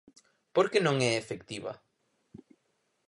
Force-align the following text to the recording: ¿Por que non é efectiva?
¿Por 0.55 0.65
que 0.71 0.79
non 0.85 0.95
é 1.09 1.11
efectiva? 1.15 1.73